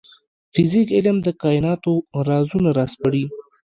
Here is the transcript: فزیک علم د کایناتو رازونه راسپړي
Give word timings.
فزیک 0.53 0.87
علم 0.97 1.17
د 1.23 1.27
کایناتو 1.41 1.93
رازونه 2.29 2.69
راسپړي 2.79 3.23